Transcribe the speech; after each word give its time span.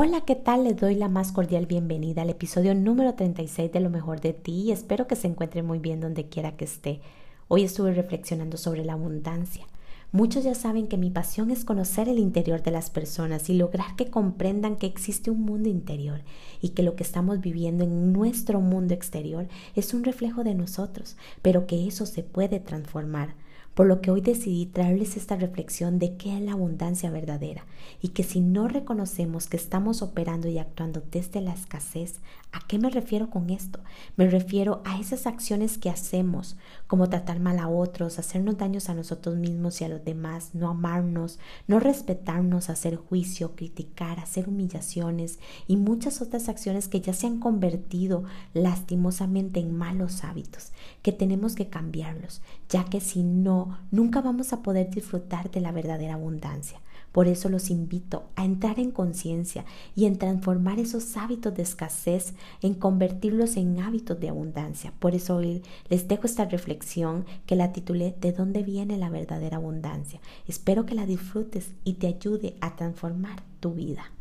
Hola, 0.00 0.20
¿qué 0.20 0.36
tal? 0.36 0.62
Les 0.62 0.76
doy 0.76 0.94
la 0.94 1.08
más 1.08 1.32
cordial 1.32 1.66
bienvenida 1.66 2.22
al 2.22 2.30
episodio 2.30 2.72
número 2.72 3.14
36 3.14 3.72
de 3.72 3.80
Lo 3.80 3.90
mejor 3.90 4.20
de 4.20 4.32
ti 4.32 4.52
y 4.52 4.70
espero 4.70 5.08
que 5.08 5.16
se 5.16 5.26
encuentre 5.26 5.64
muy 5.64 5.80
bien 5.80 6.00
donde 6.00 6.28
quiera 6.28 6.56
que 6.56 6.66
esté. 6.66 7.00
Hoy 7.48 7.64
estuve 7.64 7.92
reflexionando 7.92 8.58
sobre 8.58 8.84
la 8.84 8.92
abundancia. 8.92 9.66
Muchos 10.12 10.44
ya 10.44 10.54
saben 10.54 10.86
que 10.86 10.98
mi 10.98 11.10
pasión 11.10 11.50
es 11.50 11.64
conocer 11.64 12.08
el 12.08 12.20
interior 12.20 12.62
de 12.62 12.70
las 12.70 12.90
personas 12.90 13.50
y 13.50 13.54
lograr 13.54 13.96
que 13.96 14.08
comprendan 14.08 14.76
que 14.76 14.86
existe 14.86 15.32
un 15.32 15.42
mundo 15.42 15.68
interior 15.68 16.20
y 16.62 16.68
que 16.68 16.84
lo 16.84 16.94
que 16.94 17.02
estamos 17.02 17.40
viviendo 17.40 17.82
en 17.82 18.12
nuestro 18.12 18.60
mundo 18.60 18.94
exterior 18.94 19.48
es 19.74 19.94
un 19.94 20.04
reflejo 20.04 20.44
de 20.44 20.54
nosotros, 20.54 21.16
pero 21.42 21.66
que 21.66 21.88
eso 21.88 22.06
se 22.06 22.22
puede 22.22 22.60
transformar 22.60 23.34
por 23.78 23.86
lo 23.86 24.00
que 24.00 24.10
hoy 24.10 24.20
decidí 24.20 24.66
traerles 24.66 25.16
esta 25.16 25.36
reflexión 25.36 26.00
de 26.00 26.16
qué 26.16 26.36
es 26.36 26.42
la 26.42 26.54
abundancia 26.54 27.12
verdadera 27.12 27.64
y 28.02 28.08
que 28.08 28.24
si 28.24 28.40
no 28.40 28.66
reconocemos 28.66 29.46
que 29.46 29.56
estamos 29.56 30.02
operando 30.02 30.48
y 30.48 30.58
actuando 30.58 31.00
desde 31.12 31.40
la 31.40 31.52
escasez, 31.52 32.16
¿a 32.50 32.58
qué 32.66 32.80
me 32.80 32.90
refiero 32.90 33.30
con 33.30 33.50
esto? 33.50 33.78
Me 34.16 34.28
refiero 34.28 34.82
a 34.84 34.98
esas 34.98 35.28
acciones 35.28 35.78
que 35.78 35.90
hacemos, 35.90 36.56
como 36.88 37.08
tratar 37.08 37.38
mal 37.38 37.60
a 37.60 37.68
otros, 37.68 38.18
hacernos 38.18 38.58
daños 38.58 38.88
a 38.88 38.94
nosotros 38.94 39.36
mismos 39.36 39.80
y 39.80 39.84
a 39.84 39.88
los 39.88 40.04
demás, 40.04 40.56
no 40.56 40.70
amarnos, 40.70 41.38
no 41.68 41.78
respetarnos, 41.78 42.70
hacer 42.70 42.96
juicio, 42.96 43.54
criticar, 43.54 44.18
hacer 44.18 44.48
humillaciones 44.48 45.38
y 45.68 45.76
muchas 45.76 46.20
otras 46.20 46.48
acciones 46.48 46.88
que 46.88 47.00
ya 47.00 47.12
se 47.12 47.28
han 47.28 47.38
convertido 47.38 48.24
lastimosamente 48.54 49.60
en 49.60 49.76
malos 49.76 50.24
hábitos, 50.24 50.72
que 51.02 51.12
tenemos 51.12 51.54
que 51.54 51.68
cambiarlos, 51.68 52.42
ya 52.68 52.84
que 52.84 53.00
si 53.00 53.22
no 53.22 53.67
nunca 53.90 54.20
vamos 54.20 54.52
a 54.52 54.62
poder 54.62 54.90
disfrutar 54.90 55.50
de 55.50 55.60
la 55.60 55.72
verdadera 55.72 56.14
abundancia. 56.14 56.80
Por 57.12 57.26
eso 57.26 57.48
los 57.48 57.70
invito 57.70 58.24
a 58.36 58.44
entrar 58.44 58.78
en 58.78 58.90
conciencia 58.90 59.64
y 59.96 60.04
en 60.04 60.18
transformar 60.18 60.78
esos 60.78 61.16
hábitos 61.16 61.54
de 61.54 61.62
escasez, 61.62 62.34
en 62.60 62.74
convertirlos 62.74 63.56
en 63.56 63.80
hábitos 63.80 64.20
de 64.20 64.28
abundancia. 64.28 64.92
Por 64.98 65.14
eso 65.14 65.36
hoy 65.36 65.62
les 65.88 66.06
dejo 66.06 66.26
esta 66.26 66.44
reflexión 66.44 67.24
que 67.46 67.56
la 67.56 67.72
titulé 67.72 68.14
¿De 68.20 68.32
dónde 68.32 68.62
viene 68.62 68.98
la 68.98 69.10
verdadera 69.10 69.56
abundancia? 69.56 70.20
Espero 70.46 70.84
que 70.84 70.94
la 70.94 71.06
disfrutes 71.06 71.72
y 71.84 71.94
te 71.94 72.08
ayude 72.08 72.56
a 72.60 72.76
transformar 72.76 73.42
tu 73.60 73.72
vida. 73.72 74.12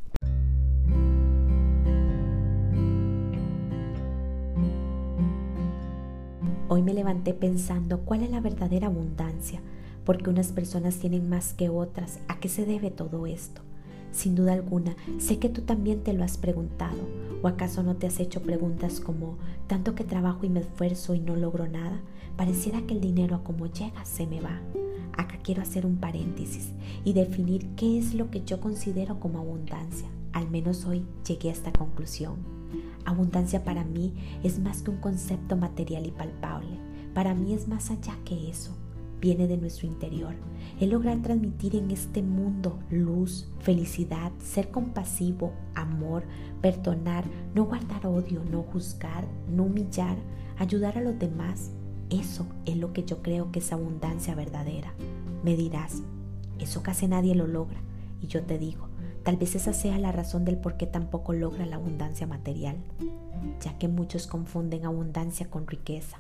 Hoy 6.70 6.82
me 6.82 6.94
levanté 6.94 7.34
pensando 7.34 8.02
cuál 8.02 8.24
es 8.24 8.30
la 8.30 8.42
verdadera 8.42 8.88
abundancia, 8.88 9.62
porque 10.04 10.30
unas 10.30 10.52
personas 10.52 10.98
tienen 10.98 11.30
más 11.30 11.54
que 11.54 11.70
otras. 11.70 12.20
¿A 12.28 12.42
qué 12.42 12.50
se 12.50 12.66
debe 12.66 12.92
todo 12.92 13.26
esto? 13.26 13.62
Sin 14.12 14.36
duda 14.36 14.52
alguna, 14.52 14.98
sé 15.18 15.40
que 15.40 15.48
tú 15.48 15.62
también 15.62 16.04
te 16.04 16.12
lo 16.12 16.26
has 16.26 16.38
preguntado. 16.38 16.98
¿O 17.42 17.48
acaso 17.48 17.84
no 17.84 17.96
te 17.96 18.08
has 18.08 18.20
hecho 18.20 18.42
preguntas 18.42 19.00
como, 19.00 19.38
tanto 19.68 19.96
que 19.96 20.04
trabajo 20.04 20.46
y 20.46 20.50
me 20.50 20.60
esfuerzo 20.60 21.14
y 21.14 21.22
no 21.22 21.38
logro 21.38 21.70
nada? 21.70 22.02
Pareciera 22.36 22.82
que 22.82 22.96
el 22.96 23.00
dinero 23.00 23.38
a 23.38 23.44
como 23.46 23.68
llega 23.68 24.04
se 24.04 24.28
me 24.28 24.42
va. 24.42 24.60
Acá 25.14 25.40
quiero 25.42 25.62
hacer 25.62 25.86
un 25.86 25.96
paréntesis 25.96 26.74
y 27.06 27.14
definir 27.14 27.66
qué 27.78 27.98
es 27.98 28.14
lo 28.14 28.30
que 28.30 28.44
yo 28.44 28.60
considero 28.60 29.22
como 29.22 29.40
abundancia. 29.40 30.10
Al 30.34 30.50
menos 30.50 30.84
hoy 30.84 31.06
llegué 31.26 31.48
a 31.48 31.54
esta 31.54 31.72
conclusión. 31.72 32.57
Abundancia 33.06 33.64
para 33.64 33.84
mí 33.84 34.14
es 34.44 34.60
más 34.60 34.82
que 34.82 34.92
un 34.92 34.98
concepto 34.98 35.56
material 35.56 36.06
y 36.06 36.12
palpable. 36.12 36.78
Para 37.14 37.34
mí 37.34 37.54
es 37.54 37.68
más 37.68 37.90
allá 37.90 38.18
que 38.26 38.50
eso. 38.50 38.76
Viene 39.20 39.48
de 39.48 39.58
nuestro 39.58 39.88
interior. 39.88 40.36
Es 40.80 40.90
lograr 40.90 41.22
transmitir 41.22 41.76
en 41.76 41.90
este 41.90 42.22
mundo 42.22 42.80
luz, 42.92 43.48
felicidad, 43.60 44.32
ser 44.40 44.70
compasivo, 44.70 45.54
amor, 45.74 46.24
perdonar, 46.62 47.26
no 47.56 47.66
guardar 47.66 48.06
odio, 48.06 48.44
no 48.52 48.62
juzgar, 48.62 49.28
no 49.50 49.64
humillar, 49.64 50.18
ayudar 50.60 50.98
a 50.98 51.02
los 51.02 51.18
demás. 51.18 51.72
Eso 52.10 52.46
es 52.66 52.78
lo 52.78 52.94
que 52.94 53.04
yo 53.04 53.24
creo 53.24 53.52
que 53.52 53.60
es 53.60 53.74
abundancia 53.74 54.36
verdadera. 54.36 54.94
Me 55.44 55.56
dirás, 55.56 56.04
eso 56.60 56.84
casi 56.84 57.08
nadie 57.08 57.36
lo 57.36 57.48
logra. 57.48 57.80
Y 58.22 58.28
yo 58.28 58.44
te 58.44 58.58
digo, 58.58 58.88
Tal 59.28 59.36
vez 59.36 59.56
esa 59.56 59.74
sea 59.74 60.00
la 60.00 60.14
razón 60.14 60.46
del 60.46 60.56
por 60.56 60.78
qué 60.78 60.88
tampoco 60.88 61.34
logra 61.34 61.66
la 61.66 61.76
abundancia 61.76 62.26
material, 62.26 62.78
ya 63.60 63.78
que 63.78 63.90
muchos 63.90 64.26
confunden 64.26 64.86
abundancia 64.86 65.50
con 65.50 65.68
riqueza. 65.68 66.20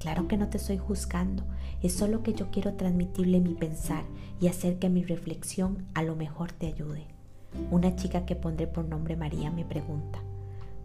Claro 0.00 0.26
que 0.26 0.36
no 0.36 0.48
te 0.48 0.56
estoy 0.56 0.76
juzgando, 0.76 1.44
es 1.80 1.92
solo 1.92 2.24
que 2.24 2.34
yo 2.34 2.50
quiero 2.50 2.74
transmitirle 2.74 3.38
mi 3.38 3.54
pensar 3.54 4.02
y 4.40 4.48
hacer 4.48 4.80
que 4.80 4.88
mi 4.88 5.04
reflexión 5.04 5.86
a 5.94 6.02
lo 6.02 6.16
mejor 6.16 6.50
te 6.50 6.66
ayude. 6.66 7.06
Una 7.70 7.94
chica 7.94 8.26
que 8.26 8.34
pondré 8.34 8.66
por 8.66 8.84
nombre 8.84 9.14
María 9.14 9.52
me 9.52 9.64
pregunta, 9.64 10.18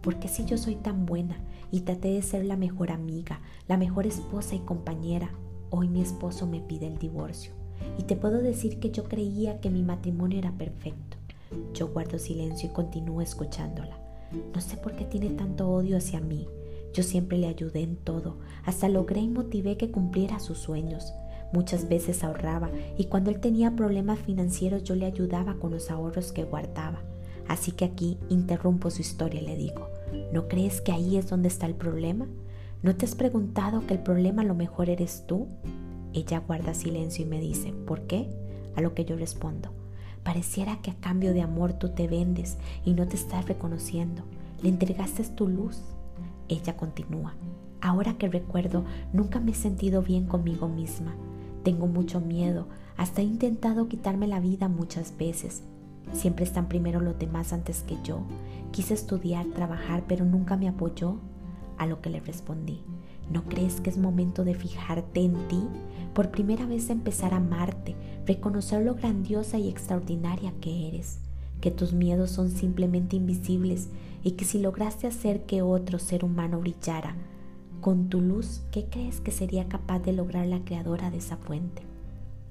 ¿por 0.02 0.20
qué 0.20 0.28
si 0.28 0.44
yo 0.44 0.56
soy 0.56 0.76
tan 0.76 1.04
buena 1.04 1.36
y 1.72 1.80
traté 1.80 2.12
de 2.12 2.22
ser 2.22 2.44
la 2.44 2.56
mejor 2.56 2.92
amiga, 2.92 3.40
la 3.66 3.76
mejor 3.76 4.06
esposa 4.06 4.54
y 4.54 4.60
compañera, 4.60 5.32
hoy 5.70 5.88
mi 5.88 6.00
esposo 6.00 6.46
me 6.46 6.60
pide 6.60 6.86
el 6.86 6.98
divorcio? 6.98 7.50
Y 7.98 8.04
te 8.04 8.14
puedo 8.14 8.40
decir 8.40 8.78
que 8.78 8.92
yo 8.92 9.02
creía 9.02 9.60
que 9.60 9.68
mi 9.68 9.82
matrimonio 9.82 10.38
era 10.38 10.52
perfecto. 10.52 11.19
Yo 11.74 11.88
guardo 11.88 12.18
silencio 12.18 12.68
y 12.68 12.72
continúo 12.72 13.22
escuchándola. 13.22 13.98
No 14.54 14.60
sé 14.60 14.76
por 14.76 14.94
qué 14.94 15.04
tiene 15.04 15.30
tanto 15.30 15.70
odio 15.70 15.96
hacia 15.96 16.20
mí. 16.20 16.46
Yo 16.92 17.02
siempre 17.02 17.38
le 17.38 17.46
ayudé 17.46 17.82
en 17.82 17.96
todo, 17.96 18.38
hasta 18.64 18.88
logré 18.88 19.20
y 19.20 19.28
motivé 19.28 19.76
que 19.76 19.90
cumpliera 19.90 20.40
sus 20.40 20.58
sueños. 20.58 21.12
Muchas 21.52 21.88
veces 21.88 22.22
ahorraba 22.22 22.70
y 22.96 23.06
cuando 23.06 23.30
él 23.30 23.40
tenía 23.40 23.74
problemas 23.74 24.18
financieros 24.20 24.84
yo 24.84 24.94
le 24.94 25.06
ayudaba 25.06 25.54
con 25.54 25.72
los 25.72 25.90
ahorros 25.90 26.32
que 26.32 26.44
guardaba. 26.44 27.00
Así 27.48 27.72
que 27.72 27.84
aquí 27.84 28.18
interrumpo 28.28 28.90
su 28.90 29.00
historia 29.00 29.40
y 29.40 29.46
le 29.46 29.56
digo, 29.56 29.88
¿no 30.32 30.46
crees 30.46 30.80
que 30.80 30.92
ahí 30.92 31.16
es 31.16 31.28
donde 31.28 31.48
está 31.48 31.66
el 31.66 31.74
problema? 31.74 32.28
¿No 32.82 32.94
te 32.94 33.04
has 33.04 33.14
preguntado 33.16 33.86
que 33.86 33.94
el 33.94 34.00
problema 34.00 34.42
a 34.42 34.44
lo 34.44 34.54
mejor 34.54 34.88
eres 34.88 35.24
tú? 35.26 35.48
Ella 36.12 36.42
guarda 36.46 36.74
silencio 36.74 37.24
y 37.24 37.28
me 37.28 37.40
dice, 37.40 37.72
¿por 37.72 38.02
qué? 38.06 38.28
A 38.76 38.80
lo 38.80 38.94
que 38.94 39.04
yo 39.04 39.16
respondo, 39.16 39.70
Pareciera 40.22 40.80
que 40.82 40.90
a 40.90 40.96
cambio 40.96 41.32
de 41.32 41.42
amor 41.42 41.72
tú 41.72 41.90
te 41.90 42.06
vendes 42.06 42.58
y 42.84 42.92
no 42.92 43.06
te 43.08 43.16
estás 43.16 43.46
reconociendo. 43.46 44.22
Le 44.62 44.68
entregaste 44.68 45.24
tu 45.24 45.48
luz. 45.48 45.80
Ella 46.48 46.76
continúa. 46.76 47.34
Ahora 47.80 48.18
que 48.18 48.28
recuerdo, 48.28 48.84
nunca 49.12 49.40
me 49.40 49.52
he 49.52 49.54
sentido 49.54 50.02
bien 50.02 50.26
conmigo 50.26 50.68
misma. 50.68 51.14
Tengo 51.62 51.86
mucho 51.86 52.20
miedo. 52.20 52.68
Hasta 52.96 53.22
he 53.22 53.24
intentado 53.24 53.88
quitarme 53.88 54.26
la 54.26 54.40
vida 54.40 54.68
muchas 54.68 55.16
veces. 55.16 55.62
Siempre 56.12 56.44
están 56.44 56.68
primero 56.68 57.00
los 57.00 57.18
demás 57.18 57.52
antes 57.52 57.82
que 57.82 57.96
yo. 58.04 58.20
Quise 58.72 58.94
estudiar, 58.94 59.46
trabajar, 59.54 60.04
pero 60.06 60.24
nunca 60.24 60.56
me 60.56 60.68
apoyó. 60.68 61.16
A 61.78 61.86
lo 61.86 62.02
que 62.02 62.10
le 62.10 62.20
respondí. 62.20 62.82
¿No 63.30 63.44
crees 63.44 63.80
que 63.80 63.90
es 63.90 63.98
momento 63.98 64.44
de 64.44 64.54
fijarte 64.54 65.20
en 65.20 65.34
ti? 65.48 65.62
Por 66.14 66.30
primera 66.30 66.66
vez 66.66 66.90
empezar 66.90 67.32
a 67.32 67.36
amarte, 67.36 67.94
reconocer 68.26 68.84
lo 68.84 68.94
grandiosa 68.94 69.58
y 69.58 69.68
extraordinaria 69.68 70.52
que 70.60 70.88
eres, 70.88 71.20
que 71.60 71.70
tus 71.70 71.92
miedos 71.92 72.30
son 72.30 72.50
simplemente 72.50 73.16
invisibles 73.16 73.88
y 74.24 74.32
que 74.32 74.44
si 74.44 74.58
lograste 74.58 75.06
hacer 75.06 75.46
que 75.46 75.62
otro 75.62 75.98
ser 75.98 76.24
humano 76.24 76.58
brillara 76.60 77.14
con 77.80 78.08
tu 78.08 78.20
luz, 78.20 78.62
¿qué 78.70 78.86
crees 78.90 79.20
que 79.20 79.30
sería 79.30 79.68
capaz 79.68 80.00
de 80.00 80.12
lograr 80.12 80.46
la 80.46 80.64
creadora 80.64 81.10
de 81.10 81.18
esa 81.18 81.36
fuente? 81.36 81.82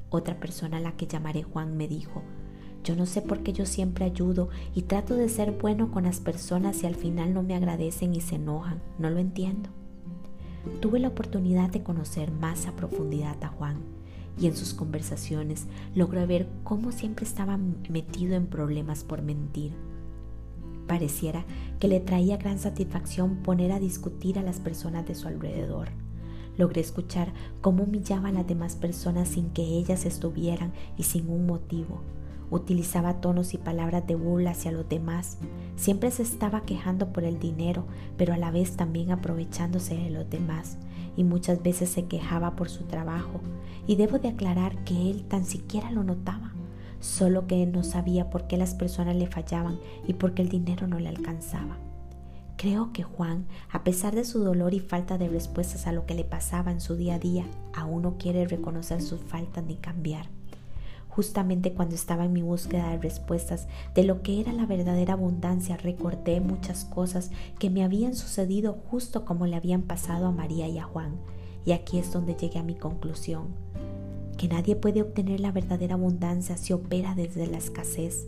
Otra 0.10 0.40
persona 0.40 0.78
a 0.78 0.80
la 0.82 0.94
que 0.94 1.06
llamaré 1.06 1.44
Juan 1.44 1.78
me 1.78 1.88
dijo, 1.88 2.24
yo 2.84 2.96
no 2.96 3.06
sé 3.06 3.22
por 3.22 3.44
qué 3.44 3.54
yo 3.54 3.66
siempre 3.66 4.06
ayudo 4.06 4.50
y 4.74 4.84
trato 4.84 5.16
de 5.16 5.30
ser 5.30 5.52
bueno 5.52 5.92
con 5.92 6.06
las 6.06 6.20
personas 6.20 6.82
y 6.82 6.88
al 6.88 6.96
final 6.96 7.34
no 7.34 7.44
me 7.44 7.56
agradecen 7.56 8.16
y 8.16 8.22
se 8.22 8.36
enojan, 8.36 8.82
no 8.98 9.10
lo 9.10 9.20
entiendo. 9.20 9.70
Tuve 10.82 11.00
la 11.00 11.08
oportunidad 11.08 11.70
de 11.70 11.84
conocer 11.84 12.32
más 12.32 12.68
a 12.68 12.76
profundidad 12.76 13.42
a 13.44 13.48
Juan 13.48 13.78
y 14.40 14.48
en 14.48 14.56
sus 14.56 14.74
conversaciones 14.74 15.68
logré 15.96 16.26
ver 16.26 16.48
cómo 16.64 16.92
siempre 16.92 17.26
estaba 17.26 17.58
metido 17.90 18.36
en 18.36 18.48
problemas 18.48 19.04
por 19.04 19.22
mentir. 19.22 19.74
Pareciera 20.88 21.46
que 21.80 21.88
le 21.88 22.00
traía 22.00 22.38
gran 22.38 22.60
satisfacción 22.60 23.38
poner 23.38 23.72
a 23.72 23.80
discutir 23.80 24.40
a 24.40 24.44
las 24.44 24.60
personas 24.60 25.08
de 25.08 25.16
su 25.16 25.28
alrededor. 25.28 25.90
Logré 26.58 26.82
escuchar 26.82 27.32
cómo 27.62 27.84
humillaba 27.84 28.30
a 28.30 28.34
las 28.34 28.48
demás 28.48 28.76
personas 28.76 29.30
sin 29.30 29.52
que 29.52 29.64
ellas 29.64 30.06
estuvieran 30.06 30.74
y 30.98 31.04
sin 31.04 31.30
un 31.30 31.46
motivo 31.46 32.02
Utilizaba 32.52 33.22
tonos 33.22 33.54
y 33.54 33.58
palabras 33.58 34.08
de 34.08 34.16
burla 34.16 34.52
hacia 34.52 34.72
los 34.72 34.88
demás. 34.90 35.38
Siempre 35.76 36.12
se 36.12 36.24
estaba 36.24 36.62
quejando 36.62 37.14
por 37.14 37.24
el 37.24 37.40
dinero, 37.40 37.86
pero 38.18 38.34
a 38.34 38.38
la 38.38 38.52
vez 38.52 38.76
también 38.76 39.12
aprovechándose 39.12 39.96
de 39.96 40.10
los 40.10 40.30
demás. 40.30 40.78
y 41.16 41.24
muchas 41.26 41.62
veces 41.62 41.90
se 41.90 42.06
quejaba 42.06 42.56
por 42.56 42.70
su 42.70 42.86
trabajo 42.86 43.42
y 43.88 43.98
debo 43.98 44.20
de 44.20 44.30
aclarar 44.30 44.84
que 44.86 45.12
él 45.12 45.26
tan 45.28 45.44
siquiera 45.44 45.92
lo 45.92 46.04
notaba, 46.04 46.54
solo 47.02 47.46
que 47.46 47.66
no 47.66 47.84
sabía 47.84 48.30
por 48.30 48.48
qué 48.48 48.56
las 48.56 48.74
personas 48.74 49.18
le 49.18 49.28
fallaban 49.28 49.80
y 50.08 50.14
por 50.14 50.34
qué 50.34 50.44
el 50.44 50.50
dinero 50.50 50.88
no 50.88 50.98
le 50.98 51.10
alcanzaba. 51.10 51.78
Creo 52.56 52.94
que 52.94 53.04
Juan, 53.04 53.48
a 53.72 53.84
pesar 53.84 54.16
de 54.16 54.26
su 54.26 54.44
dolor 54.44 54.74
y 54.74 54.80
falta 54.80 55.18
de 55.18 55.28
respuestas 55.28 55.88
a 55.88 55.92
lo 55.92 56.06
que 56.06 56.14
le 56.14 56.24
pasaba 56.24 56.72
en 56.72 56.82
su 56.82 56.96
día 56.96 57.16
a 57.16 57.20
día, 57.20 57.46
aún 57.74 58.04
no 58.04 58.18
quiere 58.18 58.46
reconocer 58.48 59.02
sus 59.02 59.20
faltas 59.20 59.66
ni 59.66 59.76
cambiar. 59.76 60.28
Justamente 61.20 61.74
cuando 61.74 61.96
estaba 61.96 62.24
en 62.24 62.32
mi 62.32 62.42
búsqueda 62.42 62.92
de 62.92 62.98
respuestas 62.98 63.68
de 63.94 64.04
lo 64.04 64.22
que 64.22 64.40
era 64.40 64.54
la 64.54 64.66
verdadera 64.66 65.16
abundancia, 65.16 65.76
recordé 65.76 66.40
muchas 66.40 66.86
cosas 66.86 67.30
que 67.60 67.70
me 67.70 67.84
habían 67.84 68.16
sucedido 68.16 68.78
justo 68.90 69.26
como 69.26 69.46
le 69.46 69.58
habían 69.58 69.82
pasado 69.82 70.28
a 70.28 70.32
María 70.32 70.70
y 70.70 70.78
a 70.78 70.86
Juan. 70.86 71.18
Y 71.66 71.74
aquí 71.74 72.00
es 72.00 72.14
donde 72.14 72.36
llegué 72.36 72.58
a 72.60 72.64
mi 72.64 72.76
conclusión, 72.76 73.48
que 74.38 74.48
nadie 74.48 74.78
puede 74.78 75.02
obtener 75.02 75.42
la 75.42 75.52
verdadera 75.52 75.96
abundancia 75.96 76.56
si 76.56 76.72
opera 76.72 77.16
desde 77.16 77.48
la 77.48 77.58
escasez 77.58 78.26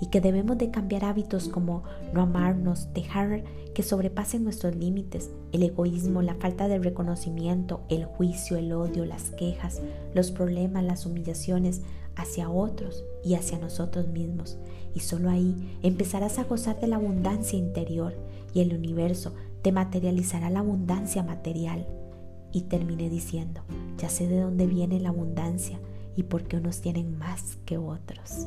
y 0.00 0.06
que 0.06 0.20
debemos 0.20 0.58
de 0.58 0.72
cambiar 0.72 1.04
hábitos 1.04 1.48
como 1.48 1.84
no 2.12 2.22
amarnos, 2.22 2.92
dejar 2.94 3.44
que 3.74 3.84
sobrepasen 3.84 4.42
nuestros 4.42 4.74
límites, 4.74 5.30
el 5.52 5.62
egoísmo, 5.62 6.20
la 6.20 6.34
falta 6.34 6.66
de 6.66 6.80
reconocimiento, 6.80 7.82
el 7.88 8.06
juicio, 8.06 8.56
el 8.56 8.72
odio, 8.72 9.04
las 9.04 9.30
quejas, 9.30 9.82
los 10.14 10.32
problemas, 10.32 10.82
las 10.82 11.06
humillaciones 11.06 11.82
hacia 12.16 12.50
otros 12.50 13.04
y 13.24 13.34
hacia 13.34 13.58
nosotros 13.58 14.08
mismos. 14.08 14.58
Y 14.94 15.00
solo 15.00 15.30
ahí 15.30 15.78
empezarás 15.82 16.38
a 16.38 16.44
gozar 16.44 16.80
de 16.80 16.86
la 16.86 16.96
abundancia 16.96 17.58
interior 17.58 18.14
y 18.52 18.60
el 18.60 18.74
universo 18.74 19.34
te 19.62 19.72
materializará 19.72 20.50
la 20.50 20.60
abundancia 20.60 21.22
material. 21.22 21.86
Y 22.52 22.62
terminé 22.62 23.10
diciendo, 23.10 23.62
ya 23.98 24.08
sé 24.08 24.28
de 24.28 24.40
dónde 24.40 24.66
viene 24.66 25.00
la 25.00 25.08
abundancia 25.08 25.80
y 26.14 26.22
por 26.24 26.44
qué 26.44 26.58
unos 26.58 26.80
tienen 26.80 27.18
más 27.18 27.56
que 27.64 27.78
otros. 27.78 28.46